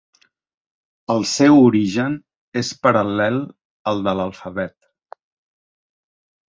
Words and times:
El 1.15 1.21
seu 1.31 1.59
origen 1.65 2.17
és 2.63 2.73
paral·lel 2.87 3.39
al 3.93 4.03
de 4.09 4.19
l'alfabet. 4.23 4.79